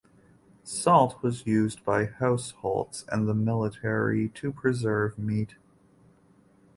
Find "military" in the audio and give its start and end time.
3.35-4.29